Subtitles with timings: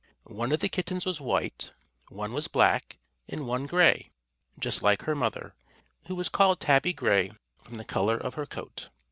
[0.33, 1.73] One of the kittens was white,
[2.09, 2.97] one was black,
[3.29, 4.09] and one gray,
[4.57, 5.53] just like her mother,
[6.07, 7.29] who was called Tabby Gray
[7.63, 8.89] from the color of her coat.